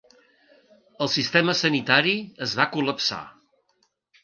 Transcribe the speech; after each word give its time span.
El 1.05 1.11
sistema 1.15 1.55
sanitari 1.59 2.15
es 2.47 2.57
va 2.63 2.69
col·lapsar. 2.75 3.23